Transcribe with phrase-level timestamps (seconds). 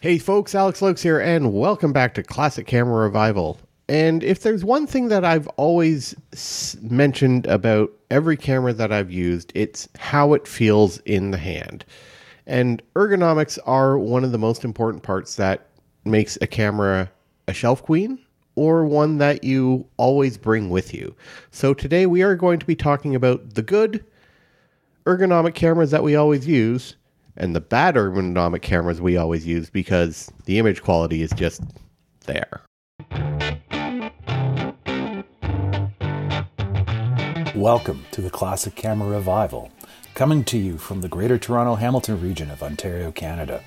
[0.00, 3.58] Hey folks, Alex Luyckx here, and welcome back to Classic Camera Revival.
[3.88, 6.14] And if there's one thing that I've always
[6.80, 11.84] mentioned about every camera that I've used, it's how it feels in the hand.
[12.46, 15.66] And ergonomics are one of the most important parts that
[16.04, 17.10] makes a camera
[17.48, 18.20] a shelf queen
[18.54, 21.12] or one that you always bring with you.
[21.50, 24.04] So today we are going to be talking about the good
[25.06, 26.94] ergonomic cameras that we always use
[27.38, 31.62] and the bad ergonomic cameras we always use because the image quality is just
[32.26, 32.62] there.
[37.54, 39.70] Welcome to the Classic Camera Revival,
[40.14, 43.62] coming to you from the Greater Toronto Hamilton region of Ontario, Canada.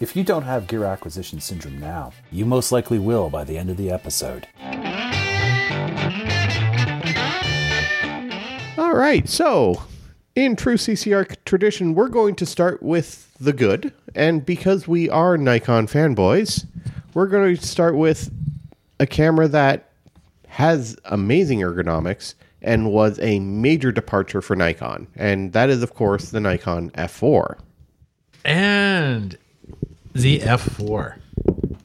[0.00, 3.70] If you don't have gear acquisition syndrome now, you most likely will by the end
[3.70, 4.48] of the episode.
[8.76, 9.84] All right, so
[10.34, 13.92] in true CCR tradition, we're going to start with the good.
[14.14, 16.66] And because we are Nikon fanboys,
[17.14, 18.30] we're going to start with
[18.98, 19.90] a camera that
[20.48, 25.08] has amazing ergonomics and was a major departure for Nikon.
[25.16, 27.58] And that is, of course, the Nikon F4.
[28.44, 29.36] And
[30.12, 31.18] the F4.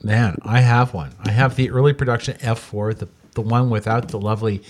[0.04, 1.14] Man, I have one.
[1.26, 4.62] I have the early production F4, the, the one without the lovely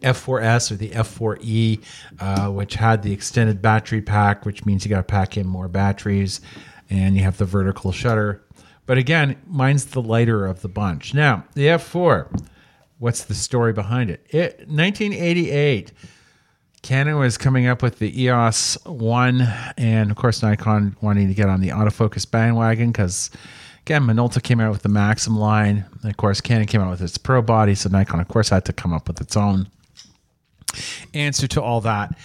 [0.00, 1.82] F4S or the F4E,
[2.20, 5.68] uh, which had the extended battery pack, which means you got to pack in more
[5.68, 6.40] batteries,
[6.90, 8.42] and you have the vertical shutter.
[8.86, 11.12] But again, mine's the lighter of the bunch.
[11.12, 12.46] Now, the F4,
[12.98, 14.26] what's the story behind it?
[14.30, 15.92] it 1988.
[16.80, 19.40] Canon was coming up with the EOS 1,
[19.76, 23.30] and of course, Nikon wanting to get on the autofocus bandwagon because,
[23.80, 25.84] again, Minolta came out with the Maxxum line.
[26.02, 28.64] And of course, Canon came out with its Pro body, so Nikon, of course, had
[28.66, 29.68] to come up with its own
[31.14, 32.16] answer to all that.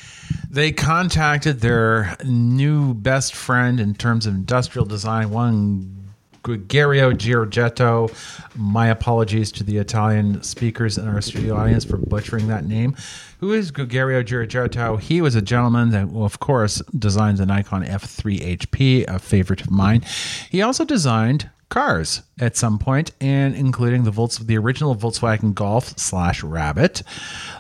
[0.50, 6.04] They contacted their new best friend in terms of industrial design, one
[6.44, 8.14] Gregorio Giorgetto.
[8.56, 12.96] My apologies to the Italian speakers in our studio audience for butchering that name.
[13.40, 15.00] Who is Gregorio Giorgetto?
[15.00, 19.62] He was a gentleman that, well, of course, designed the Nikon F3 HP, a favorite
[19.62, 20.04] of mine.
[20.50, 25.98] He also designed cars at some point, and including the Volks, the original Volkswagen Golf
[25.98, 27.02] slash Rabbit,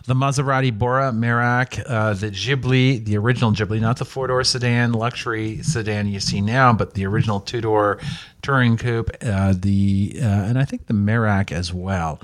[0.05, 4.93] the Maserati Bora Merak, uh, the Ghibli, the original Ghibli, not the four door sedan,
[4.93, 7.99] luxury sedan you see now, but the original two door
[8.43, 12.21] touring coupe, uh, the uh, and I think the Merak as well.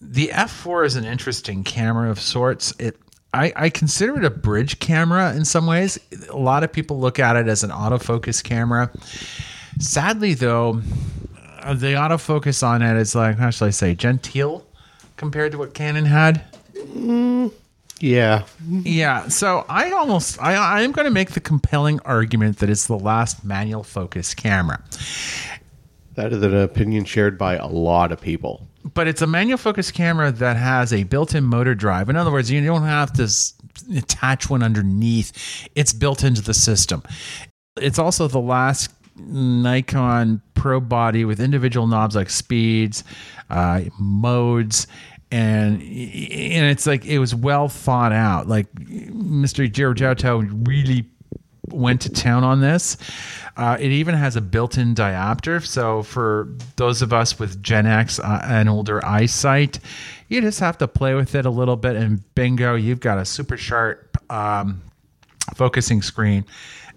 [0.00, 2.72] The F4 is an interesting camera of sorts.
[2.78, 2.96] It
[3.34, 5.98] I, I, consider it a bridge camera in some ways.
[6.28, 8.90] A lot of people look at it as an autofocus camera.
[9.82, 10.80] Sadly, though,
[11.60, 14.64] uh, the autofocus on it is like, how should I say, genteel
[15.16, 16.44] compared to what Canon had.
[16.74, 17.52] Mm,
[17.98, 18.44] yeah.
[18.68, 19.26] Yeah.
[19.26, 22.96] So I almost, I, I am going to make the compelling argument that it's the
[22.96, 24.80] last manual focus camera.
[26.14, 28.68] That is an opinion shared by a lot of people.
[28.94, 32.08] But it's a manual focus camera that has a built in motor drive.
[32.08, 33.28] In other words, you don't have to
[33.96, 37.02] attach one underneath, it's built into the system.
[37.76, 43.04] It's also the last Nikon Pro body with individual knobs like speeds,
[43.50, 44.86] uh, modes,
[45.30, 48.48] and and it's like it was well thought out.
[48.48, 49.70] Like Mr.
[49.70, 51.06] Giorgetto really
[51.68, 52.96] went to town on this.
[53.56, 58.18] Uh, it even has a built-in diopter, so for those of us with Gen X
[58.18, 59.78] uh, and older eyesight,
[60.28, 63.24] you just have to play with it a little bit, and bingo, you've got a
[63.24, 64.82] super sharp um,
[65.54, 66.46] focusing screen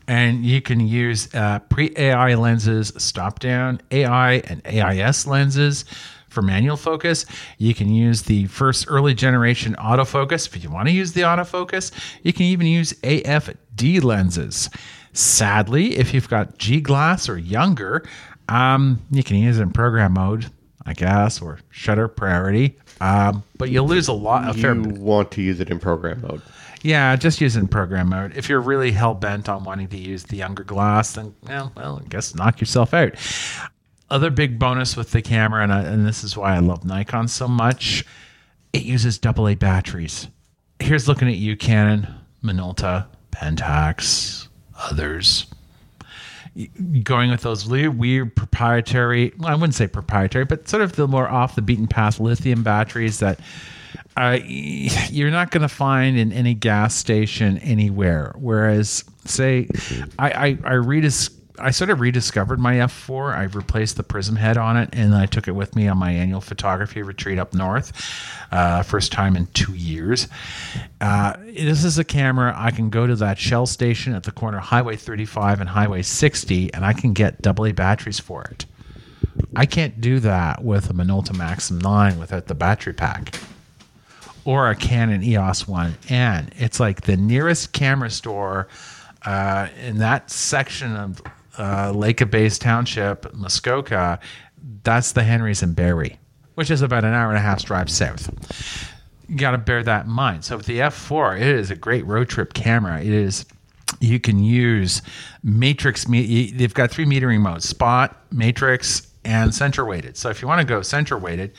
[0.07, 5.85] and you can use uh, pre AI lenses, stop down AI and AIS lenses
[6.29, 7.25] for manual focus.
[7.57, 10.53] You can use the first early generation autofocus.
[10.53, 11.91] If you want to use the autofocus,
[12.23, 14.69] you can even use AFD lenses.
[15.13, 18.03] Sadly, if you've got G glass or younger,
[18.49, 20.47] um, you can use it in program mode,
[20.85, 22.77] I guess, or shutter priority.
[23.01, 24.49] Um, but you'll lose a lot.
[24.49, 26.41] A you fair want to use it in program mode.
[26.85, 28.37] Yeah, just in program mode.
[28.37, 31.99] If you're really hell bent on wanting to use the younger glass, then well, well,
[31.99, 33.13] I guess knock yourself out.
[34.11, 37.27] Other big bonus with the camera, and, I, and this is why I love Nikon
[37.27, 38.05] so much,
[38.71, 40.27] it uses AA batteries.
[40.79, 42.07] Here's looking at you, Canon,
[42.43, 44.47] Minolta, Pentax,
[44.77, 45.47] others.
[47.01, 51.07] Going with those weird, weird proprietary, well, I wouldn't say proprietary, but sort of the
[51.07, 53.39] more off the beaten path lithium batteries that
[54.17, 58.33] uh, you're not going to find in any gas station anywhere.
[58.37, 59.67] Whereas, say,
[60.17, 60.75] I I, I
[61.57, 63.33] I sort of rediscovered my F4.
[63.33, 66.11] I replaced the prism head on it, and I took it with me on my
[66.11, 67.93] annual photography retreat up north.
[68.51, 70.27] Uh, first time in two years.
[70.99, 74.59] Uh, this is a camera I can go to that Shell station at the corner
[74.59, 78.65] Highway 35 and Highway 60, and I can get AA batteries for it.
[79.55, 83.39] I can't do that with a Minolta Maxxum 9 without the battery pack
[84.45, 86.51] or a Canon EOS 1N.
[86.55, 88.67] It's like the nearest camera store
[89.25, 91.21] uh, in that section of
[91.57, 94.19] uh, Lake Base Township, Muskoka.
[94.83, 96.19] That's the Henry's and Barrie,
[96.53, 98.31] which is about an hour and a half drive south.
[99.27, 100.45] You got to bear that in mind.
[100.45, 103.01] So with the F4, it is a great road trip camera.
[103.01, 103.45] It is
[103.99, 105.01] you can use
[105.43, 110.59] matrix they've got three metering modes spot matrix and center weighted so if you want
[110.59, 111.53] to go center weighted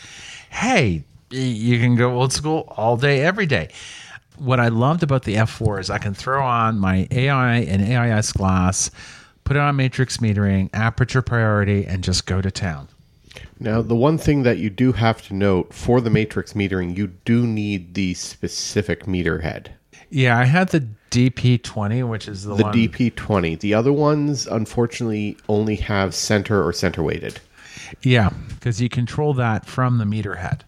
[0.51, 3.69] hey you can go old school all day every day
[4.37, 8.33] what i loved about the f4 is i can throw on my ai and ais
[8.33, 8.91] glass
[9.45, 12.89] put it on matrix metering aperture priority and just go to town
[13.59, 17.09] Now, the one thing that you do have to note for the matrix metering, you
[17.25, 19.75] do need the specific meter head.
[20.11, 23.59] yeah i had the dp20 which is the, The one DP20.
[23.61, 27.41] The other ones, unfortunately, only have center or center weighted.
[28.03, 30.65] Yeah, because you control that from the meter head.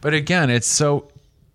[0.00, 1.08] But again, it's so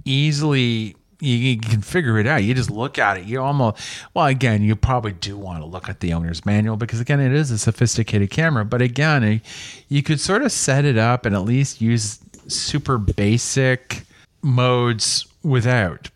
[0.06, 2.44] easily you, can figure it out.
[2.44, 3.26] You just look at it.
[3.26, 3.78] You almost
[4.14, 7.34] well, again, you probably do want to look at the owner's manual because again, it
[7.34, 8.66] is a sophisticated camera.
[8.66, 9.42] But again,
[9.90, 14.04] you could sort of set it up and at least use super basic
[14.42, 16.10] modes without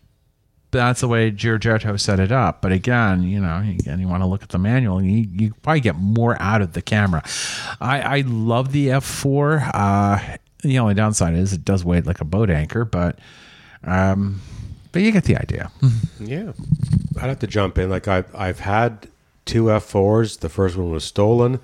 [0.70, 2.62] that's the way Giorgetto set it up.
[2.62, 5.80] But again, you know, again, you want to look at the manual, you, you probably
[5.80, 7.22] get more out of the camera.
[7.80, 9.70] I, I love the F4.
[9.74, 13.18] Uh, the only downside is it does weigh like a boat anchor, but
[13.84, 14.40] um,
[14.92, 15.70] but you get the idea.
[16.18, 16.52] Yeah.
[17.16, 17.90] I'd have to jump in.
[17.90, 19.08] Like I've I've had
[19.44, 20.40] two F4s.
[20.40, 21.60] The first one was stolen,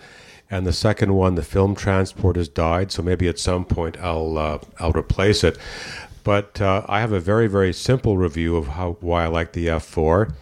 [0.51, 2.93] and the second one, the film transport has died.
[2.93, 5.59] So maybe at some point I'll uh, I'll replace it.
[6.25, 9.67] But uh, I have a very very simple review of how why I like the
[9.67, 10.33] F4.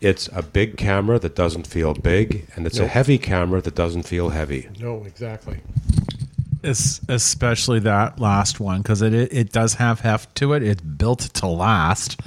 [0.00, 4.04] It's a big camera that doesn't feel big, and it's a heavy camera that doesn't
[4.04, 4.70] feel heavy.
[4.78, 5.60] No, exactly.
[6.62, 10.62] Es- especially that last one because it, it does have heft to it.
[10.62, 12.20] It's built to last,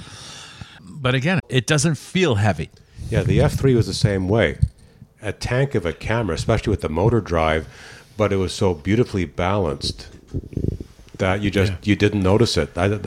[0.82, 2.70] but again, it doesn't feel heavy.
[3.10, 4.58] Yeah, the F3 was the same way.
[5.22, 7.68] A tank of a camera, especially with the motor drive,
[8.18, 10.10] but it was so beautifully balanced
[11.18, 12.78] that you just you didn't notice it.
[12.78, 13.00] I, was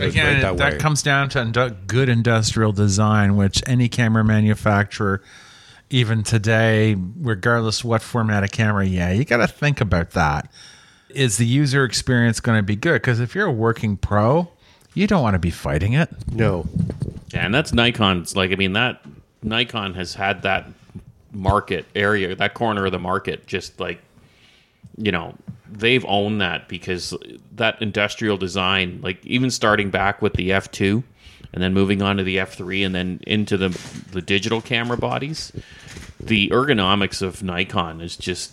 [0.00, 5.22] Again, right that, comes down to good industrial design, which any camera manufacturer,
[5.90, 10.50] even today, regardless what format of camera, yeah, you got to think about that.
[11.10, 12.94] Is the user experience going to be good?
[12.94, 14.50] Because if you're a working pro,
[14.94, 16.08] you don't want to be fighting it.
[16.32, 16.66] No.
[17.32, 18.34] Yeah, and that's Nikon's.
[18.34, 19.04] Like, I mean, that
[19.42, 20.66] Nikon has had that
[21.32, 24.00] market area, that corner of the market, just like,
[24.96, 25.34] you know,
[25.70, 27.14] they've owned that because
[27.52, 31.02] that industrial design, like even starting back with the F2
[31.54, 33.70] and then moving on to the F3 and then into the
[34.12, 35.50] the digital camera bodies,
[36.20, 38.52] the ergonomics of Nikon is just,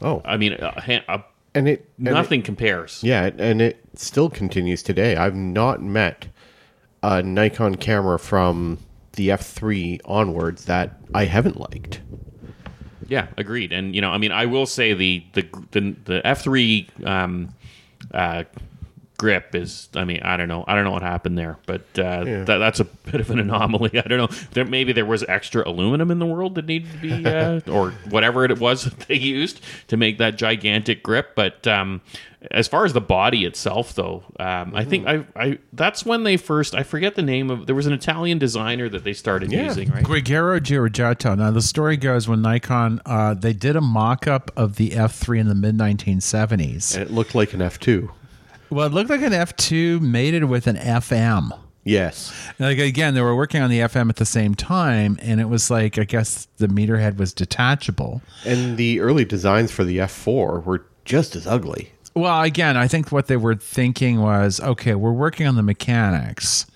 [0.00, 1.22] Oh, I mean, a, ha- a,
[1.54, 3.02] and it and it- nothing compares.
[3.02, 5.16] yeah, and it still continues today.
[5.16, 6.28] I've not met
[7.02, 8.78] a Nikon camera from
[9.12, 12.00] the F3 onwards that I haven't liked.
[13.08, 13.72] Yeah, agreed.
[13.72, 17.54] And you know, I mean, I will say the the the, the F three um,
[18.12, 18.44] uh,
[19.18, 19.88] grip is.
[19.94, 20.64] I mean, I don't know.
[20.66, 23.90] I don't know what happened there, but uh, that, that's a bit of an anomaly.
[23.98, 24.38] I don't know.
[24.52, 27.90] There maybe there was extra aluminum in the world that needed to be, uh, or
[28.08, 31.34] whatever it was that they used to make that gigantic grip.
[31.34, 32.00] But um,
[32.52, 36.36] as far as the body itself, though, um, I think I, I that's when they
[36.36, 36.74] first.
[36.74, 37.66] I forget the name of.
[37.66, 39.64] There was an Italian designer that they started Yeah.
[39.64, 40.04] using, right?
[40.04, 41.36] Giugiaro Giorgetto.
[41.36, 45.48] Now the story goes when Nikon uh, they did a mock-up of the F3 in
[45.48, 46.94] the mid 1970s.
[46.94, 48.10] And it looked like an F2.
[48.70, 51.58] Well, it looked like an F2 mated with an FM.
[51.84, 52.32] Yes.
[52.58, 55.70] Like again, they were working on the FM at the same time, and it was
[55.70, 58.20] like I guess the meter head was detachable.
[58.44, 61.92] And the early designs for the F4 were just as ugly.
[62.14, 66.66] Well, again, I think what they were thinking was, okay, we're working on the mechanics.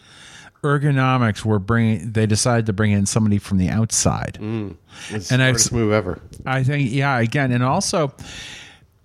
[0.62, 2.12] Ergonomics, we're bringing.
[2.12, 4.76] They decided to bring in somebody from the outside, mm.
[5.10, 6.20] It's And the I've- move ever.
[6.46, 8.14] I think, yeah, again, and also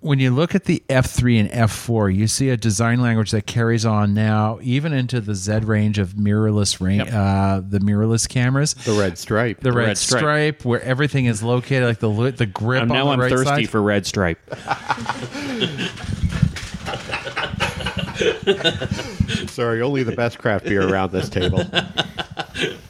[0.00, 3.84] when you look at the F3 and F4, you see a design language that carries
[3.84, 8.74] on now, even into the Z range of mirrorless range, uh, the mirrorless cameras.
[8.74, 9.60] The red stripe.
[9.60, 10.20] The red, red stripe.
[10.20, 10.64] stripe.
[10.64, 12.82] where everything is located, like the li- the grip.
[12.82, 13.70] And on now the I'm right thirsty side.
[13.70, 14.38] for red stripe.
[19.48, 21.64] Sorry, only the best craft beer around this table.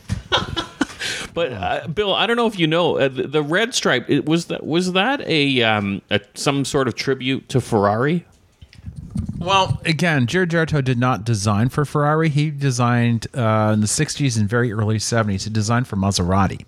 [1.38, 4.11] But uh, Bill, I don't know if you know uh, the, the red stripe.
[4.11, 8.26] It, was that was that a, um, a some sort of tribute to Ferrari?
[9.38, 12.28] Well, again, Giorgetto did not design for Ferrari.
[12.28, 15.45] He designed uh, in the 60s and very early 70s.
[15.45, 16.64] He designed for Maserati.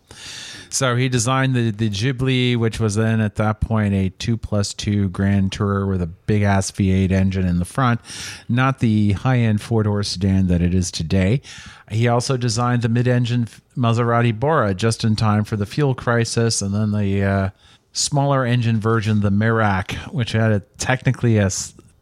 [0.73, 4.73] So he designed the, the Ghibli, which was then at that point a two plus
[4.73, 8.01] two Grand Tourer with a big ass V8 engine in the front,
[8.49, 11.43] not the high end four door sedan that it is today.
[11.91, 16.63] He also designed the mid engine Maserati Bora just in time for the fuel crisis,
[16.63, 17.51] and then the uh,
[17.93, 21.51] smaller engine version, the Merak, which had a, technically a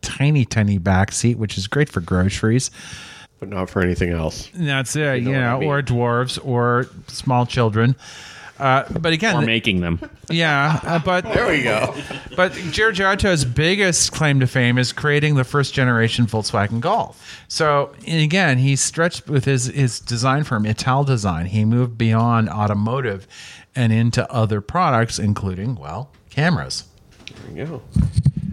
[0.02, 2.70] tiny, tiny back seat, which is great for groceries.
[3.40, 4.50] but not for anything else.
[4.52, 5.68] That's it, you know know, I mean.
[5.68, 7.96] or dwarves or small children.
[8.58, 10.00] Uh, but again, Or th- making them.
[10.30, 11.94] yeah, uh, but There we go.
[12.36, 17.44] but Giorgiato's biggest claim to fame is creating the first generation Volkswagen Golf.
[17.48, 21.46] So and again, he stretched with his his design firm, Ital Design.
[21.46, 23.26] He moved beyond automotive
[23.76, 26.84] and into other products, including well, cameras.
[27.26, 27.82] There you go.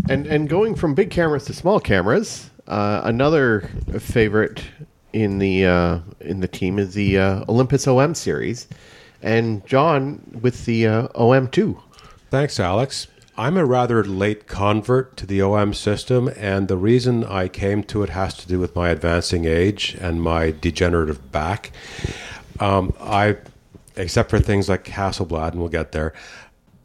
[0.09, 3.69] And and going from big cameras to small cameras, uh, another
[3.99, 4.63] favorite
[5.13, 8.67] in the uh, in the team is the uh, Olympus OM series,
[9.21, 11.81] and John with the uh, OM two.
[12.29, 13.07] Thanks, Alex.
[13.37, 18.01] I'm a rather late convert to the OM system, and the reason I came to
[18.01, 21.71] it has to do with my advancing age and my degenerative back.
[22.61, 23.37] Um, I,
[23.97, 26.13] except for things like Hasselblad, and we'll get there.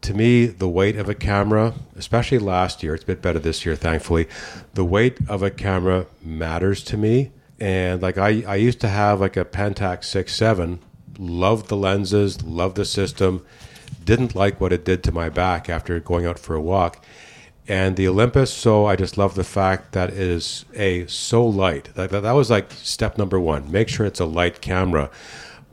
[0.03, 3.65] To me, the weight of a camera, especially last year, it's a bit better this
[3.65, 4.27] year, thankfully.
[4.75, 9.21] The weight of a camera matters to me, and like I, I used to have
[9.21, 10.81] like a Pentax six seven,
[11.21, 13.45] loved the lenses, loved the system
[14.05, 17.05] didn't like what it did to my back after going out for a walk.
[17.69, 21.91] And the Olympus, so I just love the fact that it is a so light.
[21.95, 23.71] That, that, that was like step number one.
[23.71, 25.11] Make sure it's a light camera.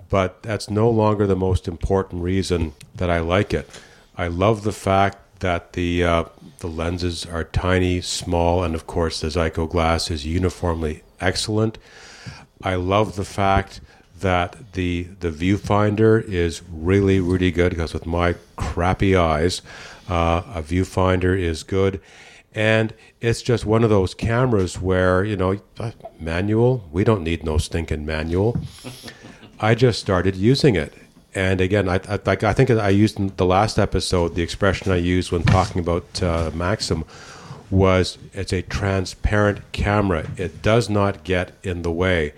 [0.10, 3.70] But that's no longer the most important reason that I like it.
[4.16, 6.24] I love the fact that the uh,
[6.60, 11.78] the lenses are tiny, small, and of course the Zuiko glass is uniformly excellent.
[12.62, 13.82] I love the fact
[14.20, 19.62] that the the viewfinder is really really good because with my crappy eyes,
[20.10, 22.02] uh, a viewfinder is good,
[22.54, 26.88] and it's just one of those cameras where you know uh, manual.
[26.92, 28.60] We don't need no stinking manual.
[29.60, 30.94] I just started using it.
[31.34, 34.92] And again, I, I, like I think I used in the last episode the expression
[34.92, 37.06] I used when talking about uh, Maxxum
[37.70, 40.30] was it's a transparent camera.
[40.38, 42.34] It does not get in the way.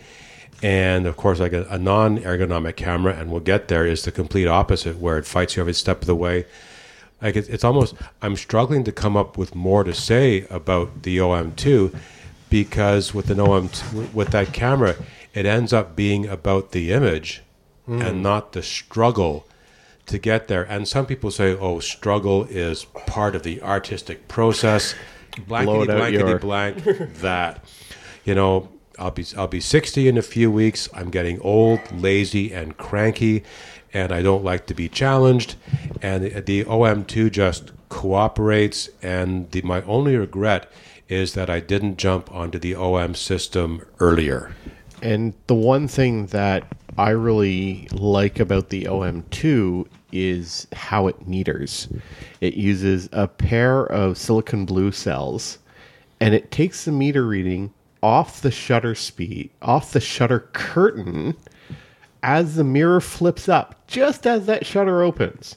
[0.61, 4.11] And of course, like a, a non ergonomic camera, and we'll get there, is the
[4.11, 6.45] complete opposite, where it fights you every step of the way.
[7.21, 11.17] Like it's, it's almost, I'm struggling to come up with more to say about the
[11.17, 11.95] OM2
[12.49, 13.69] because with an OM,
[14.13, 14.95] with that camera,
[15.33, 17.43] it ends up being about the image
[17.87, 18.03] mm.
[18.03, 19.45] and not the struggle
[20.05, 20.63] to get there.
[20.63, 24.95] And some people say, oh, struggle is part of the artistic process.
[25.47, 26.83] Blankety blankety your- blank
[27.15, 27.63] that.
[28.25, 30.89] You know, I'll be I'll be 60 in a few weeks.
[30.93, 33.43] I'm getting old, lazy, and cranky,
[33.93, 35.55] and I don't like to be challenged.
[36.01, 38.89] And the, the OM2 just cooperates.
[39.01, 40.71] And the, my only regret
[41.07, 44.53] is that I didn't jump onto the OM system earlier.
[45.01, 46.63] And the one thing that
[46.97, 51.87] I really like about the OM2 is how it meters.
[52.41, 55.59] It uses a pair of silicon blue cells
[56.19, 61.35] and it takes the meter reading off the shutter speed, off the shutter curtain
[62.23, 65.55] as the mirror flips up, just as that shutter opens.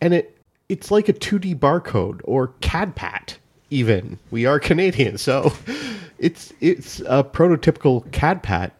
[0.00, 0.36] And it
[0.68, 3.36] it's like a 2D barcode or CADPAT
[3.70, 4.18] even.
[4.30, 5.52] We are Canadian, so
[6.18, 8.70] it's it's a prototypical CADPAT,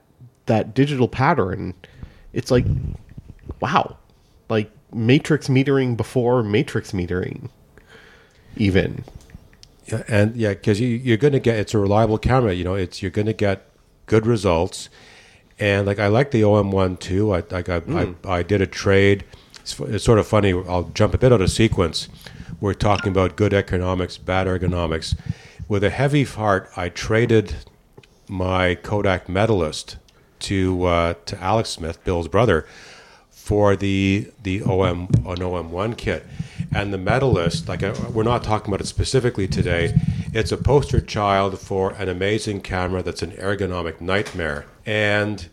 [0.46, 1.74] that digital pattern.
[2.32, 2.66] It's like
[3.60, 3.96] wow.
[4.48, 7.50] Like matrix metering before matrix metering
[8.56, 9.04] even.
[9.88, 12.52] Yeah, and yeah, because you, you're going to get it's a reliable camera.
[12.52, 13.68] You know, it's you're going to get
[14.06, 14.88] good results.
[15.58, 17.32] And like I like the OM one too.
[17.32, 19.24] I like I, I, I did a trade.
[19.60, 20.52] It's, it's sort of funny.
[20.52, 22.08] I'll jump a bit out of sequence.
[22.60, 25.18] We're talking about good economics, bad ergonomics.
[25.68, 27.56] With a heavy heart, I traded
[28.28, 29.96] my Kodak Medalist
[30.40, 32.66] to uh, to Alex Smith, Bill's brother,
[33.30, 36.26] for the the OM an OM one kit,
[36.74, 37.68] and the medalist.
[37.68, 39.94] Like uh, we're not talking about it specifically today.
[40.32, 45.48] It's a poster child for an amazing camera that's an ergonomic nightmare, and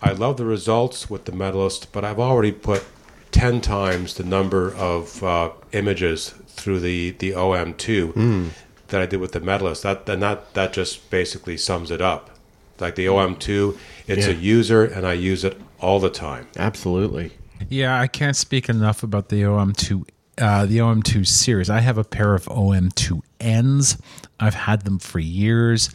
[0.00, 1.92] I love the results with the medalist.
[1.92, 2.84] But I've already put
[3.30, 8.50] ten times the number of uh, images through the the OM two
[8.88, 9.82] that I did with the medalist.
[9.82, 12.30] That and that that just basically sums it up.
[12.78, 16.48] Like the OM two, it's a user, and I use it all the time.
[16.56, 17.32] Absolutely.
[17.68, 20.04] Yeah, I can't speak enough about the OM2
[20.38, 21.70] uh, the OM2 series.
[21.70, 24.00] I have a pair of OM2Ns.
[24.40, 25.90] I've had them for years.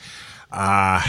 [0.52, 1.02] Uh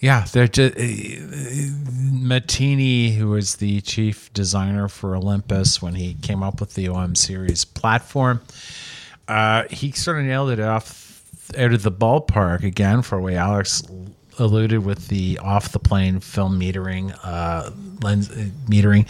[0.00, 6.60] Yeah, they're just Maitani, who was the chief designer for Olympus when he came up
[6.60, 8.42] with the OM series platform.
[9.26, 11.22] Uh, he sort of nailed it off
[11.56, 13.82] out of the ballpark again for a way Alex
[14.38, 17.70] alluded with the off the plane film metering uh,
[18.02, 19.06] lens uh, metering.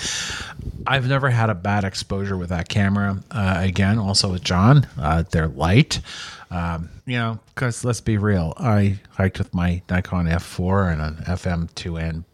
[0.86, 3.22] I've never had a bad exposure with that camera.
[3.30, 6.00] Uh, again, also with John, uh, they're light.
[6.50, 11.24] Um, you know, because let's be real, I hiked with my Nikon F4 and an
[11.24, 12.24] FM2N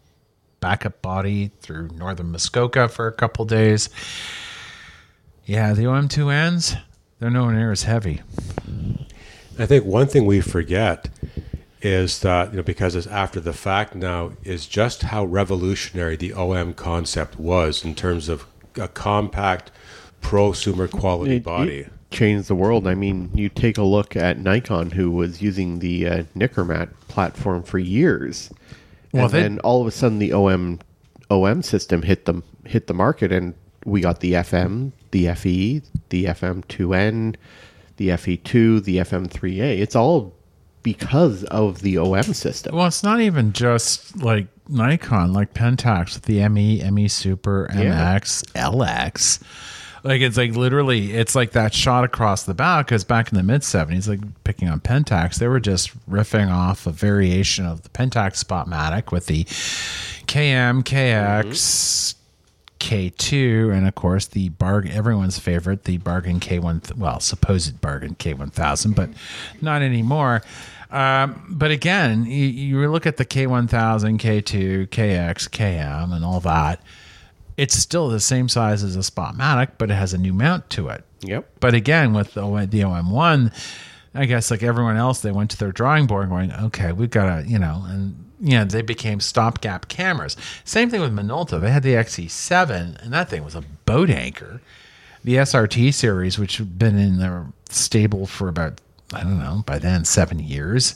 [0.59, 3.89] backup body through northern Muskoka for a couple days.
[5.45, 6.79] Yeah, the OM2Ns,
[7.19, 8.21] they're nowhere near as heavy.
[9.57, 11.09] I think one thing we forget
[11.81, 16.33] is that you know because it's after the fact now is just how revolutionary the
[16.33, 18.45] OM concept was in terms of
[18.75, 19.71] a compact
[20.21, 21.77] prosumer quality It- body.
[21.79, 22.85] it changed the world.
[22.87, 27.63] I mean, you take a look at Nikon, who was using the uh, Nikkormat platform
[27.63, 28.49] for years,
[29.13, 30.79] Well, and they- then all of a sudden the OM
[31.29, 33.53] OM system hit the hit the market, and
[33.85, 37.35] we got the FM, the FE, the FM2N,
[37.97, 39.79] the FE2, the FM3A.
[39.79, 40.33] It's all
[40.83, 42.75] because of the OM system.
[42.75, 48.43] Well, it's not even just like Nikon, like Pentax with the ME, ME Super, MX,
[48.53, 49.41] LX.
[50.03, 52.81] Like it's like literally, it's like that shot across the bow.
[52.81, 56.87] Because back in the mid '70s, like picking on Pentax, they were just riffing off
[56.87, 59.43] a variation of the Pentax Spotmatic with the
[60.25, 62.15] KM, KX,
[62.81, 68.95] K2, and of course the bargain, everyone's favorite, the bargain K1, well, supposed bargain K1000,
[68.95, 69.09] but
[69.61, 70.41] not anymore.
[70.89, 76.81] Um, but again, you, you look at the K1000, K2, KX, KM, and all that.
[77.55, 80.89] It's still the same size as a Spotmatic, but it has a new mount to
[80.89, 81.05] it.
[81.21, 81.47] Yep.
[81.59, 83.53] But again, with the, the OM1,
[84.13, 87.43] I guess like everyone else, they went to their drawing board going, okay, we've got
[87.43, 90.35] to, you know, and, you know, they became stopgap cameras.
[90.65, 91.61] Same thing with Minolta.
[91.61, 94.61] They had the XE7, and that thing was a boat anchor.
[95.23, 98.81] The SRT series, which had been in their stable for about,
[99.13, 100.95] I don't know, by then, seven years.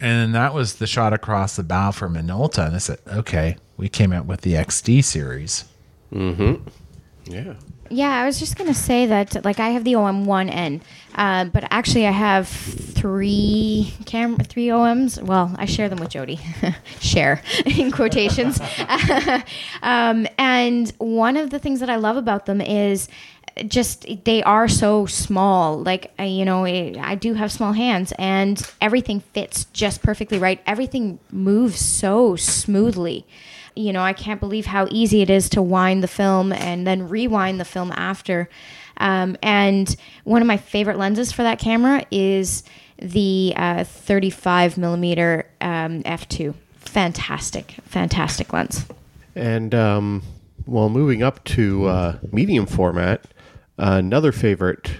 [0.00, 2.66] And that was the shot across the bow for Minolta.
[2.66, 5.64] And I said, okay, we came out with the XD series.
[6.12, 6.68] Mm-hmm.
[7.26, 7.54] Yeah.
[7.88, 10.80] Yeah, I was just gonna say that like I have the OM1N,
[11.14, 15.22] uh, but actually I have three cam three OMs.
[15.22, 16.40] Well, I share them with Jody,
[17.00, 18.60] share in quotations.
[19.82, 23.08] um, and one of the things that I love about them is
[23.68, 25.80] just they are so small.
[25.80, 30.60] Like I, you know, I do have small hands, and everything fits just perfectly right.
[30.66, 33.26] Everything moves so smoothly
[33.76, 37.08] you know, I can't believe how easy it is to wind the film and then
[37.08, 38.48] rewind the film after.
[38.96, 42.64] Um, and one of my favorite lenses for that camera is
[42.98, 46.54] the uh, 35 millimeter um, f2.
[46.78, 48.86] Fantastic, fantastic lens.
[49.34, 50.22] And um,
[50.66, 53.26] well, moving up to uh, medium format,
[53.76, 54.90] another favorite,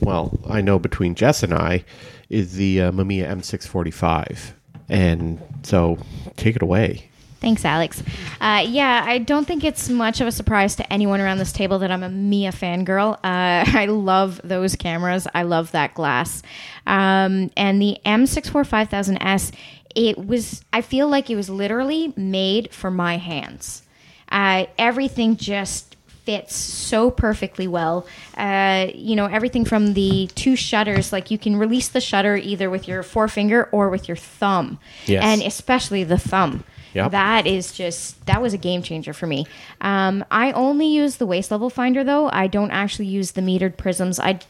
[0.00, 1.84] well, I know between Jess and I,
[2.30, 4.52] is the uh, Mamiya M645.
[4.88, 5.98] And so
[6.36, 7.10] take it away.
[7.42, 8.00] Thanks, Alex.
[8.40, 11.80] Uh, yeah, I don't think it's much of a surprise to anyone around this table
[11.80, 13.14] that I'm a Mia fangirl.
[13.14, 15.26] Uh, I love those cameras.
[15.34, 16.44] I love that glass.
[16.86, 19.52] Um, and the M64 5000S,
[19.96, 23.82] it was, I feel like it was literally made for my hands.
[24.28, 28.06] Uh, everything just fits so perfectly well.
[28.36, 32.70] Uh, you know, everything from the two shutters, like you can release the shutter either
[32.70, 34.78] with your forefinger or with your thumb.
[35.06, 35.24] Yes.
[35.24, 36.62] And especially the thumb.
[36.94, 37.12] Yep.
[37.12, 39.46] That is just that was a game changer for me.
[39.80, 42.28] Um, I only use the waist level finder though.
[42.30, 44.20] I don't actually use the metered prisms.
[44.20, 44.40] I,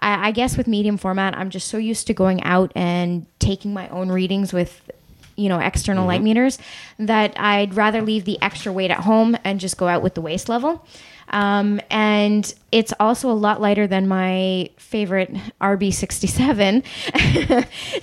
[0.00, 3.72] I, I guess with medium format, I'm just so used to going out and taking
[3.72, 4.90] my own readings with,
[5.36, 6.58] you know, external light meters
[6.98, 10.20] that I'd rather leave the extra weight at home and just go out with the
[10.20, 10.84] waist level.
[11.30, 16.84] Um, and it's also a lot lighter than my favorite RB67.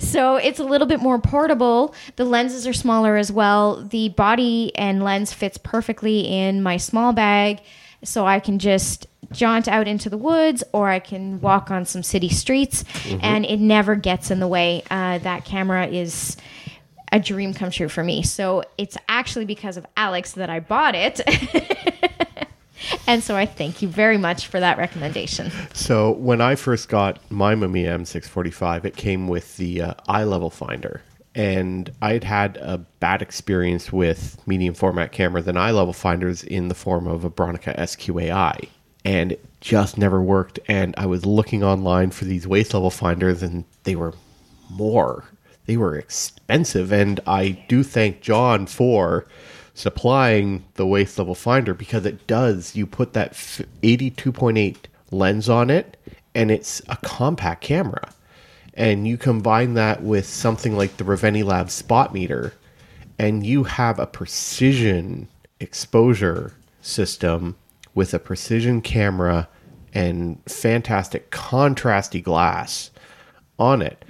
[0.00, 1.94] so it's a little bit more portable.
[2.16, 3.84] The lenses are smaller as well.
[3.84, 7.60] The body and lens fits perfectly in my small bag.
[8.04, 12.02] So I can just jaunt out into the woods or I can walk on some
[12.02, 12.84] city streets
[13.20, 14.84] and it never gets in the way.
[14.90, 16.36] Uh, that camera is
[17.10, 18.22] a dream come true for me.
[18.22, 21.20] So it's actually because of Alex that I bought it.
[23.06, 25.50] and so I thank you very much for that recommendation.
[25.72, 30.50] So when I first got my Mamiya M645, it came with the uh, eye level
[30.50, 31.02] finder.
[31.34, 36.42] And I had had a bad experience with medium format cameras and eye level finders
[36.42, 38.68] in the form of a Bronica SQAI.
[39.04, 40.58] And it just never worked.
[40.66, 44.14] And I was looking online for these waist level finders, and they were
[44.70, 45.24] more
[45.66, 46.92] they were expensive.
[46.92, 49.26] And I do thank John for
[49.76, 52.74] supplying the waist level finder because it does.
[52.74, 54.76] You put that 82.8
[55.10, 55.98] lens on it,
[56.34, 58.10] and it's a compact camera.
[58.72, 62.54] And you combine that with something like the Reveni Lab spot meter,
[63.18, 65.28] and you have a precision
[65.60, 67.56] exposure system
[67.94, 69.48] with a precision camera
[69.92, 72.90] and fantastic contrasty glass
[73.58, 74.04] on it.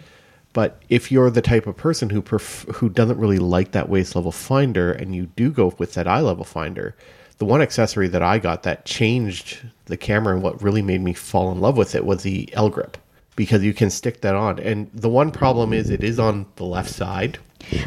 [0.56, 4.16] But if you're the type of person who pref- who doesn't really like that waist
[4.16, 6.96] level finder and you do go with that eye level finder,
[7.36, 11.12] the one accessory that I got that changed the camera and what really made me
[11.12, 12.96] fall in love with it was the L grip
[13.36, 14.58] because you can stick that on.
[14.58, 17.36] And the one problem is it is on the left side.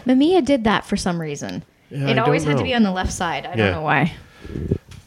[0.06, 1.64] Mamiya did that for some reason.
[1.90, 3.48] Yeah, it don't always had to be on the left side.
[3.48, 3.56] I Yeah.
[3.56, 4.14] don't know why.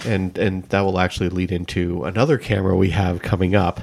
[0.05, 3.83] and and that will actually lead into another camera we have coming up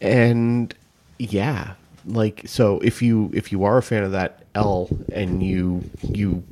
[0.00, 0.72] and
[1.18, 1.72] yeah
[2.06, 6.42] like so if you if you are a fan of that l and you you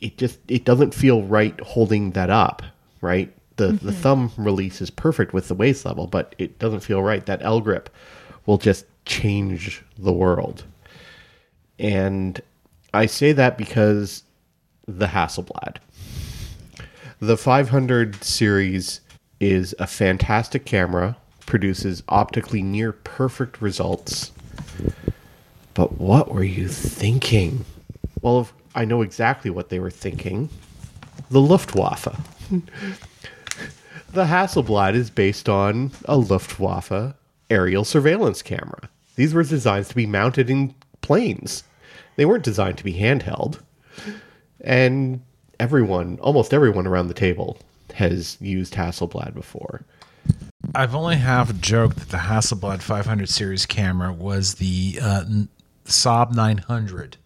[0.00, 2.62] it just it doesn't feel right holding that up
[3.00, 3.32] right?
[3.56, 3.90] The the mm-hmm.
[3.90, 7.24] thumb release is perfect with the waist level but it doesn't feel right.
[7.26, 7.90] That l grip
[8.46, 10.64] will just change the world.
[11.78, 12.40] And
[12.92, 14.24] i say that because
[14.86, 15.76] the hasselblad.
[17.20, 19.00] The 500 series
[19.40, 24.32] is a fantastic camera, produces optically near perfect results.
[25.74, 27.64] But what were you thinking?
[28.22, 30.48] Well, I know exactly what they were thinking.
[31.30, 32.08] The Luftwaffe.
[34.12, 37.14] the Hasselblad is based on a Luftwaffe
[37.48, 38.88] aerial surveillance camera.
[39.16, 41.64] These were designed to be mounted in planes.
[42.16, 43.60] They weren't designed to be handheld
[44.60, 45.22] and
[45.58, 47.58] everyone, almost everyone around the table,
[47.94, 49.84] has used Hasselblad before.
[50.74, 55.24] I've only half joked that the Hasselblad 500 series camera was the uh,
[55.84, 57.16] Saab 900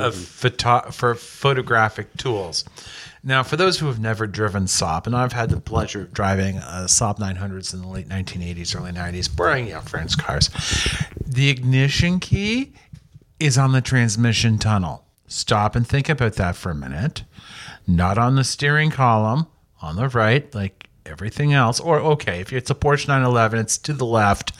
[0.00, 2.64] of photo- for photographic tools.
[3.22, 6.58] Now, for those who have never driven Saab, and I've had the pleasure of driving
[6.58, 10.50] uh, Saab 900s in the late 1980s, early 90s, borrowing know, friends' cars,
[11.24, 12.74] the ignition key
[13.40, 15.06] is on the transmission tunnel.
[15.26, 17.24] Stop and think about that for a minute.
[17.86, 19.46] Not on the steering column,
[19.80, 21.80] on the right, like everything else.
[21.80, 24.52] Or, okay, if it's a Porsche 911, it's to the left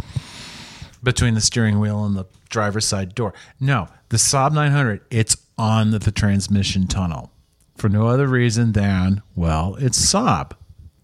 [1.03, 3.35] between the steering wheel and the driver's side door.
[3.61, 7.31] No, the Saab 900, it's on the, the transmission tunnel
[7.77, 10.53] for no other reason than, well, it's Saab.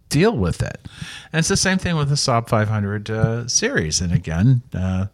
[0.09, 0.79] Deal with it.
[1.33, 4.01] And it's the same thing with the Saab 500 uh, series.
[4.01, 5.07] And again, uh,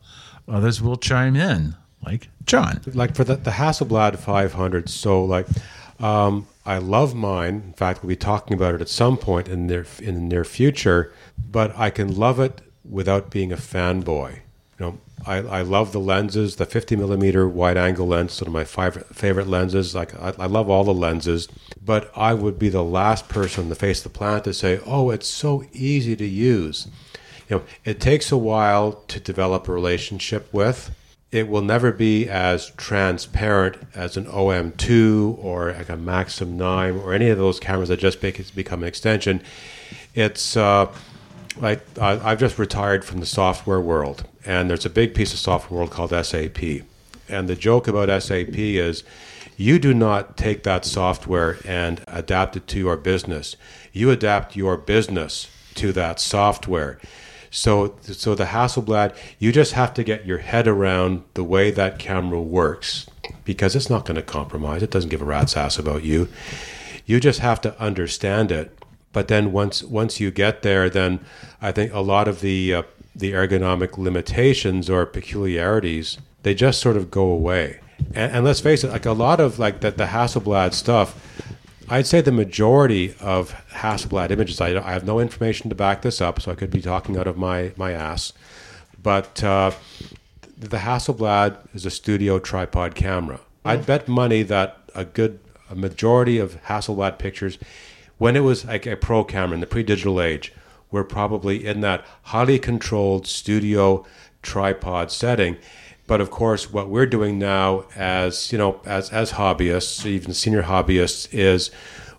[0.48, 2.80] others will chime in, like John.
[2.94, 4.88] like for the, the Hasselblad 500.
[4.88, 5.46] So like,
[6.00, 7.62] um, I love mine.
[7.66, 10.44] In fact, we'll be talking about it at some point in the in the near
[10.44, 11.12] future.
[11.38, 14.40] But I can love it without being a fanboy.
[14.78, 16.56] You know, I, I love the lenses.
[16.56, 19.94] The 50 millimeter wide angle lens, sort of my favorite favorite lenses.
[19.94, 21.48] Like I, I love all the lenses.
[21.82, 24.80] But I would be the last person on the face of the planet to say,
[24.84, 26.88] "Oh, it's so easy to use."
[27.48, 30.90] You know, it takes a while to develop a relationship with
[31.32, 37.12] it will never be as transparent as an OM2 or like a Maxxum 9 or
[37.12, 39.42] any of those cameras that just bec- become an extension.
[40.14, 40.92] It's uh,
[41.60, 45.78] like I've just retired from the software world, and there's a big piece of software
[45.78, 46.62] world called SAP.
[47.28, 49.02] And the joke about SAP is
[49.56, 53.56] you do not take that software and adapt it to your business.
[53.92, 56.98] You adapt your business to that software.
[57.56, 61.98] So, so the Hasselblad, you just have to get your head around the way that
[61.98, 63.06] camera works
[63.44, 64.82] because it's not going to compromise.
[64.82, 66.28] It doesn't give a rat's ass about you.
[67.06, 68.78] You just have to understand it.
[69.14, 71.20] But then once once you get there, then
[71.62, 72.82] I think a lot of the uh,
[73.14, 77.80] the ergonomic limitations or peculiarities they just sort of go away.
[78.14, 81.18] And, and let's face it, like a lot of like the, the Hasselblad stuff,
[81.88, 86.20] I'd say the majority of Hasselblad images, I, I have no information to back this
[86.20, 88.32] up, so I could be talking out of my, my ass.
[89.00, 89.70] But uh,
[90.58, 93.40] the Hasselblad is a studio tripod camera.
[93.64, 97.58] I'd bet money that a good a majority of Hasselblad pictures,
[98.18, 100.52] when it was like a pro camera in the pre-digital age,
[100.90, 104.06] were probably in that highly controlled studio
[104.42, 105.56] tripod setting.
[106.06, 110.62] But of course, what we're doing now, as you know, as as hobbyists, even senior
[110.62, 111.70] hobbyists, is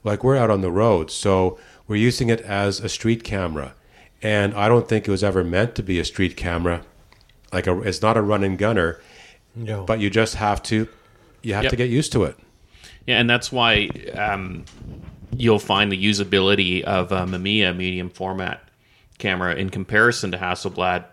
[0.03, 3.73] like we're out on the road, so we're using it as a street camera.
[4.21, 6.83] And I don't think it was ever meant to be a street camera.
[7.53, 8.99] Like a, it's not a run and gunner,
[9.55, 9.85] No.
[9.85, 10.87] but you just have to,
[11.43, 11.69] you have Yep.
[11.71, 12.35] to get used to it.
[13.05, 14.65] Yeah, and that's why um,
[15.35, 18.67] you'll find the usability of a Mamiya medium format
[19.17, 21.05] camera in comparison to Hasselblad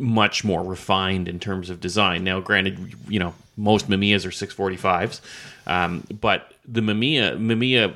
[0.00, 2.24] much more refined in terms of design.
[2.24, 5.20] Now, granted, you know most Mamiyas are 645s,
[5.66, 7.94] um, but the Mamiya Mamiya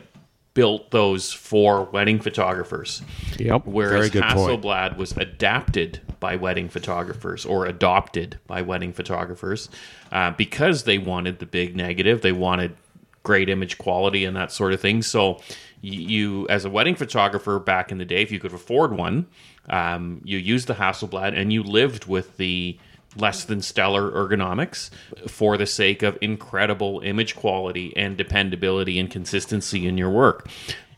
[0.54, 3.02] built those for wedding photographers.
[3.38, 3.62] Yep.
[3.64, 4.62] Whereas good point.
[4.62, 9.68] Hasselblad was adapted by wedding photographers or adopted by wedding photographers
[10.10, 12.22] uh, because they wanted the big negative.
[12.22, 12.74] They wanted
[13.22, 15.02] great image quality and that sort of thing.
[15.02, 15.40] So
[15.80, 19.26] you, as a wedding photographer back in the day, if you could afford one,
[19.70, 22.78] um, you used the Hasselblad and you lived with the
[23.16, 24.90] less than stellar ergonomics
[25.26, 30.48] for the sake of incredible image quality and dependability and consistency in your work.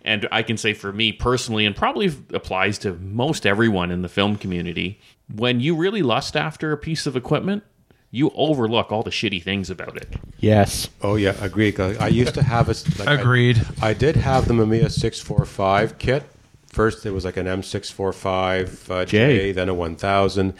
[0.02, 4.08] And I can say for me personally, and probably applies to most everyone in the
[4.08, 4.98] film community,
[5.32, 7.62] when you really lust after a piece of equipment,
[8.10, 10.08] you overlook all the shitty things about it.
[10.38, 10.88] Yes.
[11.02, 11.78] Oh yeah, agreed.
[11.78, 13.64] I used to have a like, I- Agreed.
[13.80, 16.24] I, did have the Mamiya six four five kit.
[16.70, 19.36] First, it was like an M six four five uh, J.
[19.36, 20.54] J, then a one thousand,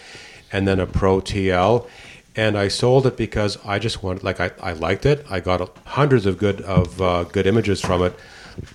[0.53, 1.89] and then a Pro TL.
[2.37, 5.27] And I sold it because I just wanted, like, I, I liked it.
[5.29, 8.15] I got hundreds of good of uh, good images from it,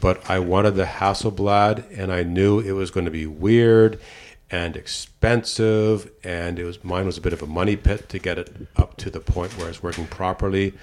[0.01, 3.99] but I wanted the Hasselblad, and I knew it was going to be weird
[4.51, 8.37] and expensive, and it was mine was a bit of a money pit to get
[8.37, 10.73] it up to the point where it's working properly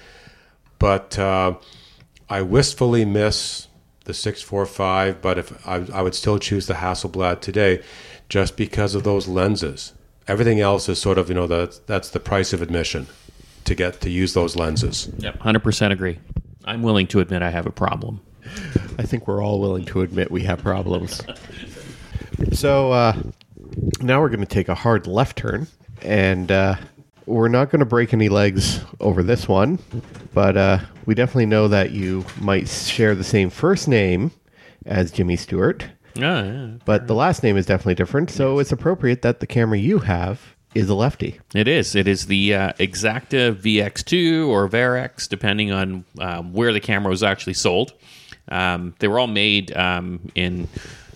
[0.83, 1.55] but uh,
[2.29, 3.69] I wistfully miss
[4.05, 5.21] the 645.
[5.21, 7.81] But if I, I would still choose the Hasselblad today,
[8.29, 9.93] just because of those lenses.
[10.27, 13.07] Everything else is sort of you know the, that's the price of admission
[13.65, 15.11] to get to use those lenses.
[15.17, 16.19] Yep, hundred percent agree.
[16.65, 18.21] I'm willing to admit I have a problem.
[18.97, 21.21] I think we're all willing to admit we have problems.
[22.53, 23.21] so uh,
[24.01, 25.67] now we're going to take a hard left turn,
[26.01, 26.75] and uh,
[27.25, 29.79] we're not going to break any legs over this one,
[30.33, 34.31] but uh, we definitely know that you might share the same first name
[34.85, 36.67] as Jimmy Stewart, Yeah, yeah.
[36.85, 38.29] but the last name is definitely different.
[38.29, 40.41] So it's appropriate that the camera you have
[40.75, 41.39] is a lefty.
[41.53, 41.95] It is.
[41.95, 47.23] It is the uh, Exakta VX2 or Varex, depending on um, where the camera was
[47.23, 47.93] actually sold.
[48.49, 50.67] Um, they were all made um, in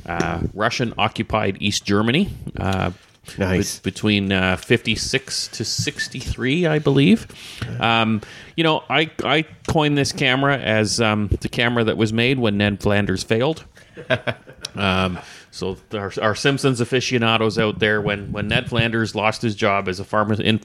[0.05, 2.29] uh, Russian occupied East Germany.
[2.57, 2.91] Uh,
[3.37, 3.79] Nice.
[3.79, 7.27] be- between uh, 56 to 63, I believe.
[7.79, 8.21] Um,
[8.55, 12.57] you know, I, I coined this camera as um, the camera that was made when
[12.57, 13.65] Ned Flanders failed.
[14.75, 19.87] Um, so our, our Simpsons aficionados out there, when when Ned Flanders lost his job
[19.87, 20.59] as a pharma in,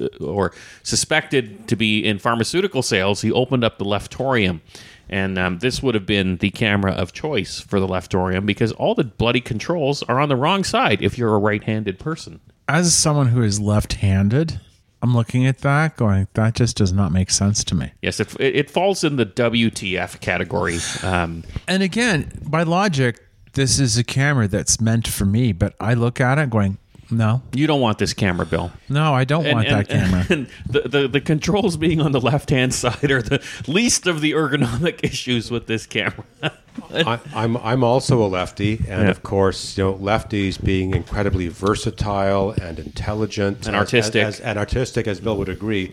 [0.00, 0.52] uh, or
[0.82, 4.60] suspected to be in pharmaceutical sales, he opened up the Leftorium,
[5.08, 8.94] and um, this would have been the camera of choice for the Leftorium because all
[8.94, 12.40] the bloody controls are on the wrong side if you're a right-handed person.
[12.68, 14.60] As someone who is left-handed,
[15.02, 17.92] I'm looking at that going, that just does not make sense to me.
[18.02, 20.78] Yes, it, it it falls in the WTF category.
[21.02, 23.20] Um, And again, by logic,
[23.54, 26.78] this is a camera that's meant for me, but I look at it going,
[27.10, 28.70] no, you don't want this camera, Bill.
[28.88, 30.26] no, I don't want that camera.
[30.28, 34.20] And the, the, the controls being on the left hand side are the least of
[34.20, 36.24] the ergonomic issues with this camera.
[36.94, 39.10] I, I'm I'm also a lefty, and Yeah.
[39.10, 44.22] of course, you know, lefties being incredibly versatile and intelligent And as- artistic.
[44.24, 45.92] as, and artistic, as Bill would agree,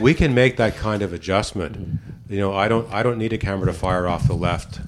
[0.00, 2.00] we can make that kind of adjustment.
[2.28, 4.80] You know, I don't I don't need a camera to fire off the left.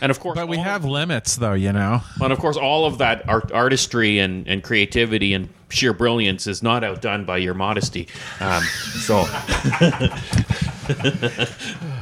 [0.00, 2.00] And of course, But we have limits, though, you know.
[2.20, 6.62] and of course, all of that art, artistry and, and creativity and sheer brilliance is
[6.62, 8.08] not outdone by your modesty.
[8.40, 9.20] Um, so,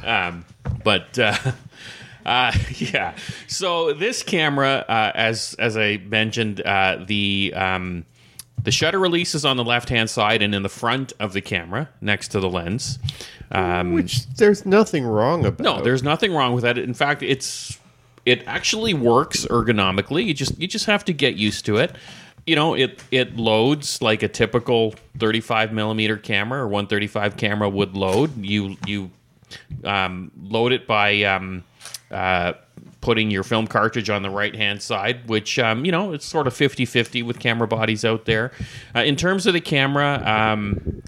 [0.04, 0.44] um,
[0.84, 1.34] but uh,
[2.26, 3.14] uh, yeah.
[3.46, 8.04] So this camera, uh, as as I mentioned, uh, the um,
[8.62, 11.40] the shutter release is on the left hand side and in the front of the
[11.40, 12.98] camera next to the lens.
[13.50, 15.60] Um, Which there's nothing wrong about.
[15.64, 16.76] no, there's nothing wrong with that.
[16.78, 17.78] In fact, it's
[18.26, 20.26] it actually works ergonomically.
[20.26, 21.96] You just you just have to get used to it.
[22.46, 27.96] You know, it it loads like a typical 35 millimeter camera or 135 camera would
[27.96, 28.36] load.
[28.44, 29.10] You you
[29.84, 31.64] um, load it by um,
[32.10, 32.52] uh,
[33.08, 36.46] putting your film cartridge on the right hand side, which, um, you know, it's sort
[36.46, 38.52] of 50 50 with camera bodies out there.
[38.94, 41.02] Uh, in terms of the camera, um,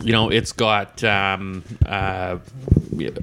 [0.00, 2.38] you know, it's got um, uh,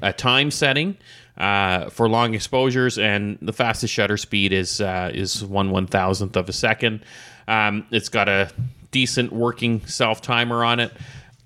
[0.02, 0.98] a time setting.
[1.38, 6.34] Uh, for long exposures, and the fastest shutter speed is uh, is one one thousandth
[6.36, 7.00] of a second.
[7.46, 8.50] Um, it's got a
[8.90, 10.92] decent working self timer on it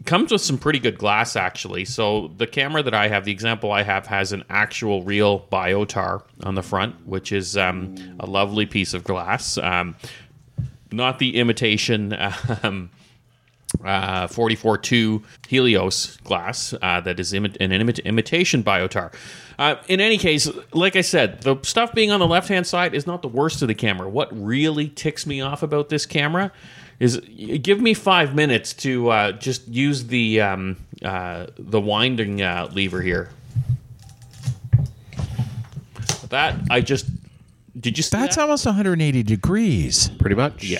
[0.05, 3.73] comes with some pretty good glass actually so the camera that i have the example
[3.73, 8.67] i have has an actual real biotar on the front which is um, a lovely
[8.67, 9.95] piece of glass um,
[10.91, 12.12] not the imitation
[12.62, 12.91] um,
[13.85, 19.12] uh, 44.2 Helios glass uh, that is imi- an imi- imitation biotar.
[19.59, 22.95] Uh, in any case, like I said, the stuff being on the left hand side
[22.95, 24.09] is not the worst of the camera.
[24.09, 26.53] What really ticks me off about this camera
[27.03, 27.19] is
[27.62, 33.03] give me five minutes to uh, just use the um, uh, the winding uh, lever
[33.03, 33.31] here.
[36.29, 37.07] That I just
[37.79, 38.43] did you see That's that?
[38.43, 40.11] almost 180 degrees.
[40.21, 40.62] Pretty much.
[40.62, 40.79] yeah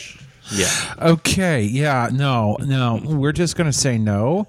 [0.53, 3.01] yeah Okay, yeah, no, no.
[3.05, 4.47] We're just going to say no.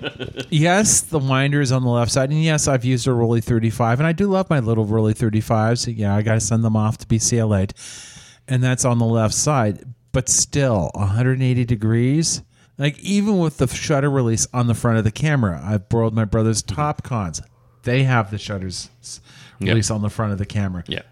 [0.50, 2.30] yes, the winder is on the left side.
[2.30, 5.92] And yes, I've used a Rollei 35, and I do love my little Rollei 35s.
[5.96, 7.72] Yeah, I got to send them off to be CLA'd.
[8.48, 9.84] And that's on the left side.
[10.14, 12.42] But still, 180 degrees.
[12.78, 16.24] Like, even with the shutter release on the front of the camera, I've borrowed my
[16.24, 16.80] brother's mm-hmm.
[16.80, 17.42] Topcons.
[17.82, 19.20] They have the shutters s-
[19.60, 20.84] release on the front of the camera.
[20.86, 21.02] yeah.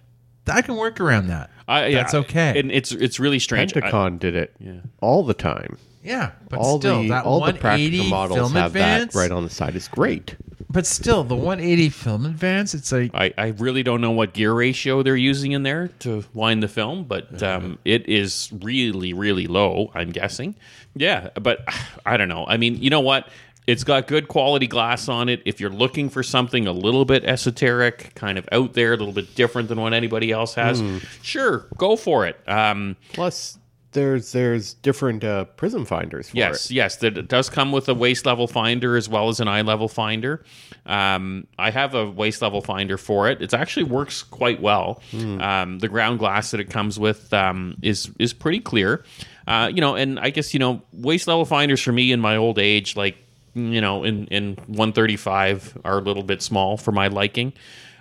[0.49, 1.51] I can work around that.
[1.69, 2.59] I, yeah, That's okay.
[2.59, 3.77] and it's it's really strange.
[3.77, 4.57] I- did it
[5.01, 5.79] all the time.
[6.03, 9.19] yeah, but all still, the that all the 180 practical models film have advance, that
[9.19, 9.77] right on the side.
[9.77, 10.35] It's great.
[10.73, 14.55] But still, the 180 film advance, it's like I, I really don't know what gear
[14.55, 19.47] ratio they're using in there to wind the film, but um, it is really, really
[19.47, 20.55] low, I'm guessing.
[20.97, 21.61] Yeah, but
[22.07, 22.47] I don't know.
[22.49, 23.29] I mean, you know what?
[23.67, 25.43] It's got good quality glass on it.
[25.45, 29.13] If you're looking for something a little bit esoteric, kind of out there, a little
[29.13, 30.83] bit different than what anybody else has,
[31.23, 32.37] sure, go for it.
[32.49, 33.59] Um, Plus,
[33.93, 36.75] there's there's different uh, prism finders for Yes, it.
[36.75, 39.63] yes, that it does come with a waist level finder as well as an eye
[39.63, 40.45] level finder.
[40.87, 43.41] Um, I have a waist level finder for it.
[43.41, 45.01] It actually works quite well.
[45.15, 49.05] Um, the ground glass that it comes with um, is is pretty clear.
[49.47, 52.37] Uh, you know, and I guess you know waist level finders for me in my
[52.37, 53.17] old age, like
[53.55, 57.53] you know, in in 135 are a little bit small for my liking.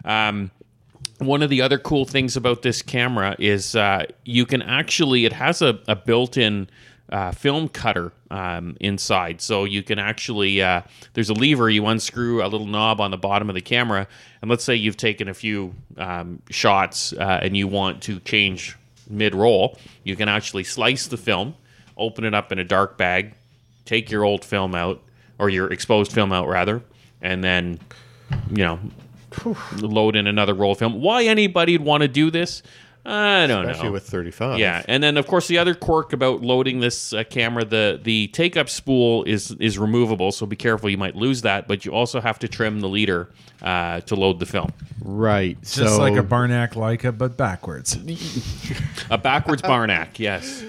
[0.06, 0.50] Um,
[1.22, 5.34] one of the other cool things about this camera is uh, you can actually it
[5.34, 6.68] has a, a built-in
[7.12, 9.42] uh, film cutter um, inside.
[9.42, 10.82] So you can actually uh,
[11.14, 14.08] there's a lever you unscrew a little knob on the bottom of the camera
[14.42, 18.78] and let's say you've taken a few um, shots uh, and you want to change
[19.10, 21.54] mid-roll you can actually slice the film
[21.98, 23.34] open it up in a dark bag
[23.84, 25.02] take your old film out
[25.38, 26.82] or your exposed film out rather
[27.22, 27.78] and then
[28.52, 28.80] you know
[29.78, 31.02] load in another roll of film.
[31.02, 32.64] Why anybody'd want to do this?
[33.04, 33.94] I don't Especially know.
[33.94, 34.60] with 35.
[34.60, 38.28] yeah, and then of course the other quirk about loading this uh, camera, the the
[38.28, 41.68] take up spool is is removable, so be careful you might lose that.
[41.68, 43.32] But you also have to trim the leader
[43.64, 44.72] uh, to load the film.
[45.04, 45.60] Right.
[45.62, 47.98] just so, like a Barnack Leica, but backwards.
[49.10, 50.64] A backwards Barnack, yes.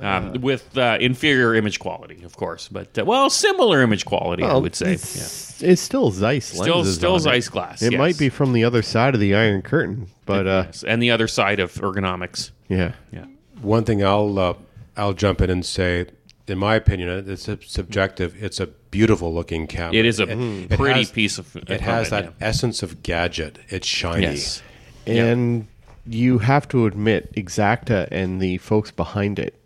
[0.00, 4.56] Um, with uh, inferior image quality, of course, but uh, well, similar image quality, I
[4.56, 4.90] would say.
[4.90, 4.92] Yeah.
[4.94, 7.22] It's, it's still Zeiss Still, lenses still on it.
[7.22, 7.82] Zeiss glass.
[7.82, 7.98] It yes.
[7.98, 11.10] might be from the other side of the Iron Curtain, but uh, Yes, and the
[11.10, 12.52] other side of ergonomics.
[12.68, 12.92] yeah.
[13.10, 13.24] Yeah.
[13.60, 14.54] One thing I'll uh,
[14.96, 16.06] I'll jump in and say,
[16.46, 18.40] in my opinion, it's sub- subjective.
[18.40, 19.94] It's a beautiful looking camera.
[19.96, 21.56] It is a It- it pretty has- piece of.
[21.56, 23.58] It has that essence of gadget.
[23.68, 24.22] It's shiny.
[24.22, 24.62] Yes.
[25.08, 25.66] And
[26.06, 29.57] you have to admit, Exakta and the folks behind it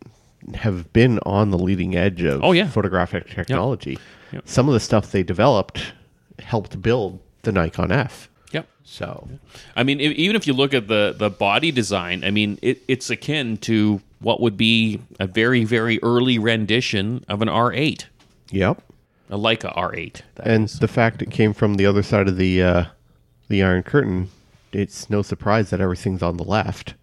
[0.55, 2.69] have been on the leading edge of Oh, yeah.
[2.69, 3.99] photographic technology.
[4.33, 4.43] Yep.
[4.49, 5.93] Some of the stuff they developed
[6.41, 8.29] helped build the Nikon F.
[8.53, 8.67] Yep.
[8.85, 9.29] So,
[9.77, 12.83] I mean, e- even if you look at the the body design, I mean, it,
[12.89, 18.05] it's akin to what would be a very very early rendition of an R8,
[18.51, 18.81] yep.
[19.31, 20.23] a Leica R8.
[20.43, 20.79] And is.
[20.79, 22.85] the fact it came from the other side of the uh,
[23.49, 24.31] the Iron Curtain,
[24.73, 26.95] it's no surprise that everything's on the left.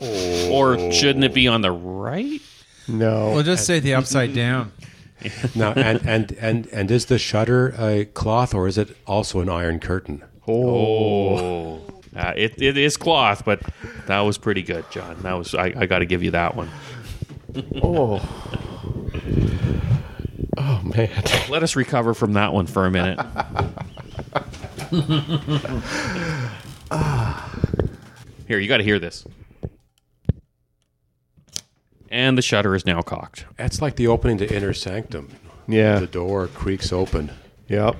[0.00, 2.40] Or shouldn't it be on the right?
[2.88, 3.32] No.
[3.32, 4.72] We'll just say the upside down.
[5.54, 9.50] no, and, and and and is the shutter a cloth or is it also an
[9.50, 10.24] iron curtain?
[10.48, 11.76] Oh,
[12.16, 13.60] uh, it it is cloth, but
[14.06, 15.20] that was pretty good, John.
[15.22, 16.70] That was I, I got to give you that one.
[17.82, 18.20] oh.
[20.56, 21.10] Oh man.
[21.48, 23.18] Let us recover from that one for a minute.
[28.48, 29.24] Here, you got to hear this.
[32.10, 33.44] And the shutter is now cocked.
[33.56, 35.28] That's like the opening to Inner Sanctum.
[35.68, 36.00] Yeah.
[36.00, 37.30] The door creaks open.
[37.68, 37.96] Yep.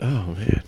[0.00, 0.62] Oh man.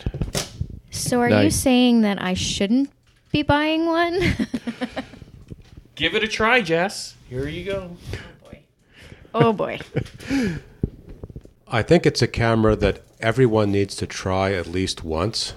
[0.90, 1.57] So are you Nice.
[1.57, 2.90] saying that I shouldn't
[3.33, 4.20] be buying one?
[5.96, 7.14] Give it a try, Jess.
[7.29, 7.96] Here you go.
[8.14, 8.61] Oh boy.
[9.35, 9.81] Oh boy.
[11.68, 15.55] I think it's a camera that everyone needs to try at least once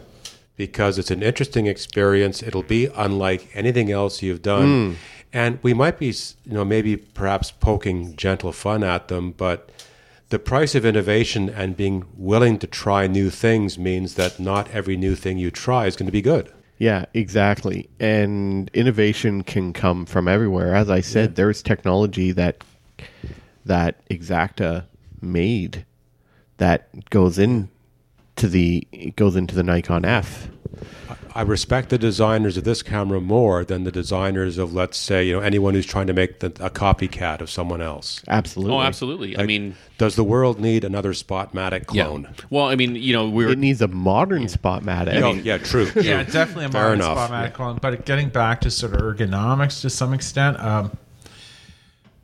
[0.55, 2.41] because it's an interesting experience.
[2.41, 4.93] It'll be unlike anything else you've done.
[4.93, 4.95] Hmm.
[5.31, 9.71] And we might be, you know, maybe perhaps poking gentle fun at them, but
[10.29, 14.97] the price of innovation and being willing to try new things means that not every
[14.97, 16.51] new thing you try is going to be good.
[16.77, 17.89] Yeah, exactly.
[17.99, 20.73] And innovation can come from everywhere.
[20.75, 22.63] As I said, there's technology that
[23.65, 24.85] that Exakta
[25.21, 25.85] made
[26.57, 27.69] that goes in
[28.39, 30.49] to the it goes into the Nikon F
[31.35, 35.33] I respect the designers of this camera more than the designers of, let's say, you
[35.33, 38.21] know, anyone who's trying to make the, a copycat of someone else.
[38.27, 38.75] Absolutely.
[38.75, 39.37] Oh, absolutely.
[39.37, 42.23] I mean, Does the world need another Spotmatic clone?
[42.23, 42.45] yeah.
[42.49, 45.21] Well, I mean, you know, we're It needs a modern Spotmatic.
[45.21, 45.91] Oh, yeah, true.
[45.95, 46.33] Yeah, true.
[46.33, 47.29] definitely a modern enough.
[47.29, 47.79] Spotmatic clone.
[47.81, 50.97] But getting back to sort of ergonomics to some extent, um,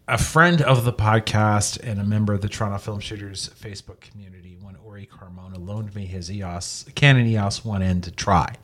[0.08, 4.58] a friend of the podcast and a member of the Toronto Film Shooters Facebook community,
[4.96, 8.56] Ori Carmona loaned me his EOS Canon EOS 1N to try,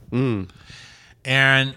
[1.26, 1.76] and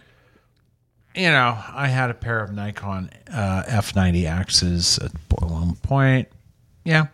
[1.13, 5.11] you know, I had a pair of Nikon uh, F90Xs at
[5.43, 6.29] one point.
[6.85, 7.07] Yeah.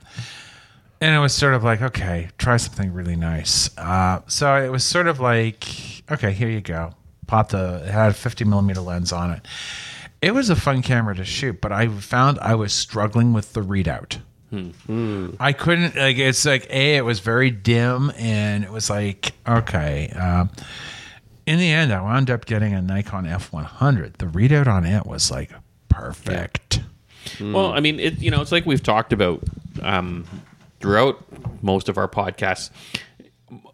[1.00, 3.70] And it was sort of like, okay, try something really nice.
[3.78, 5.64] Uh, so it was sort of like,
[6.10, 6.92] okay, here you go.
[7.26, 9.48] Pop the, it had a 50 millimeter lens on it.
[10.20, 13.62] It was a fun camera to shoot, but I found I was struggling with the
[13.62, 14.18] readout.
[14.52, 20.10] I couldn't, like, it's like, A, it was very dim, and it was like, okay.
[20.10, 20.50] Um,
[21.46, 24.18] in the end, I wound up getting a Nikon F100.
[24.18, 25.50] The readout on it was like
[25.88, 26.80] perfect.
[27.40, 29.42] Well, I mean, it, you know, it's like we've talked about
[29.82, 30.24] um,
[30.80, 31.22] throughout
[31.62, 32.70] most of our podcasts.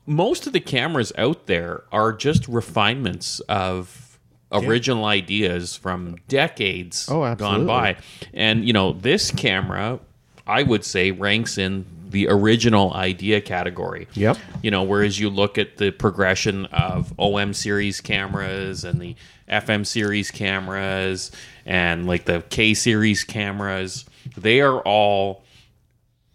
[0.07, 4.19] Most of the cameras out there are just refinements of
[4.53, 7.97] original ideas from decades Oh, gone by.
[8.33, 9.99] And, you know, this camera,
[10.47, 14.07] I would say, ranks in the original idea category.
[14.15, 14.39] Yep.
[14.63, 19.17] You know, whereas you look at the progression of OM series cameras and the
[19.49, 21.33] FM series cameras
[21.65, 24.05] and like the K series cameras,
[24.37, 25.43] they are all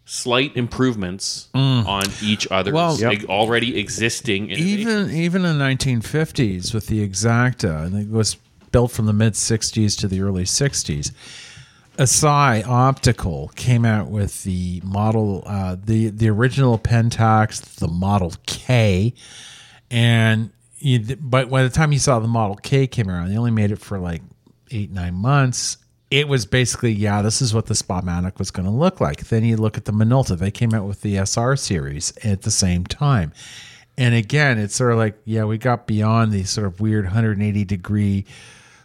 [0.05, 1.85] slight improvements mm.
[1.85, 3.13] on each other's Well- Yep.
[3.13, 4.81] ex- already existing innovations.
[4.81, 8.35] even even in the 1950s with the exakta and it was
[8.73, 11.11] built from the mid 60s to the early 60s
[11.97, 19.13] asahi optical came out with the model uh, the the original pentax the model k.
[19.89, 23.51] And you, but by the time you saw the model k came around they only
[23.51, 24.21] made it for like
[24.71, 25.77] eight nine months.
[26.09, 29.27] It was basically yeah this is what the spotmatic was going to look like.
[29.27, 30.37] Then you look at the minolta.
[30.37, 33.33] They came out with the sr series at the same time.
[33.97, 37.65] And again it's sort of like yeah we got beyond the sort of weird 180
[37.65, 38.25] degree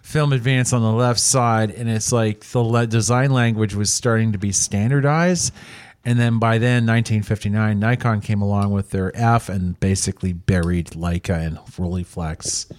[0.07, 4.31] film advance on the left side and it's like the le- design language was starting
[4.31, 5.53] to be standardized.
[6.05, 11.45] And then by then 1959 nikon came along with their f and basically buried leica
[11.45, 12.71] and rolleiflex.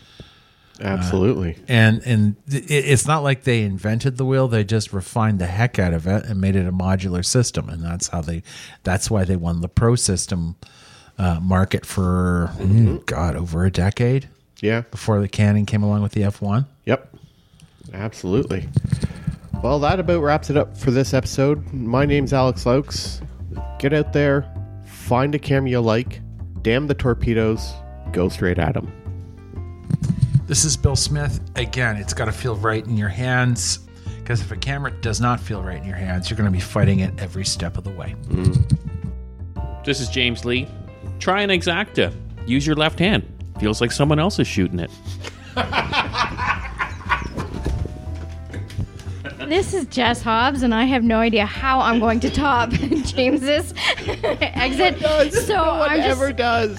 [0.79, 1.57] Absolutely.
[1.67, 5.77] and and it, it's not like they invented the wheel they just refined the heck
[5.79, 7.67] out of it and made it a modular system.
[7.67, 8.41] And that's how they
[8.83, 10.55] that's why they won the pro system
[11.17, 14.29] uh, market for mm, god over a decade
[14.61, 14.81] yeah.
[14.91, 17.17] before the canon came along with the f1 Yep.
[17.93, 18.67] Absolutely.
[19.61, 21.73] Well, that about wraps it up for this episode.
[21.73, 23.21] My name's Alex Luyckx.
[23.77, 24.49] Get out there,
[24.85, 26.21] find a camera you like,
[26.61, 27.73] damn the torpedoes,
[28.13, 28.89] go straight at them.
[30.45, 31.41] This is Bill Smith.
[31.57, 33.79] Again, it's got to feel right in your hands
[34.19, 36.61] because if a camera does not feel right in your hands, you're going to be
[36.61, 38.15] fighting it every step of the way.
[38.27, 39.83] Mm.
[39.83, 40.69] This is James Lee.
[41.19, 42.13] Try an exakta.
[42.45, 43.27] Use your left hand.
[43.59, 44.91] Feels like someone else is shooting it.
[49.47, 53.73] This is Jess Hobbs, and I have no idea how I'm going to top James's
[54.05, 54.99] exit.
[55.33, 56.77] So I'm just, Ever does.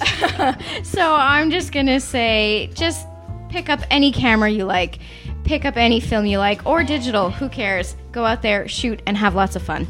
[0.87, 3.07] so I'm just gonna say, just
[3.49, 4.99] pick up any camera you like,
[5.45, 7.31] pick up any film you like, or digital.
[7.31, 7.95] Who cares?
[8.11, 9.87] Go out there, shoot, and have lots of fun.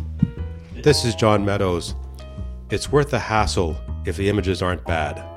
[0.73, 1.95] This is John Meadows.
[2.69, 3.75] It's worth the hassle
[4.05, 5.28] if the images aren't bad.